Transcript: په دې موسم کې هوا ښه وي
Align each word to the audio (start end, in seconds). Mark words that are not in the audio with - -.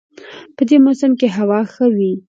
په 0.55 0.61
دې 0.69 0.77
موسم 0.85 1.11
کې 1.19 1.27
هوا 1.37 1.59
ښه 1.73 1.85
وي 1.95 2.13